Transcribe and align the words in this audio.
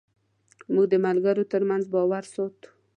موږ 0.73 0.85
د 0.89 0.93
ملګرو 1.05 1.49
تر 1.51 1.61
منځ 1.69 1.83
باور 1.93 2.23
ساتو. 2.33 2.69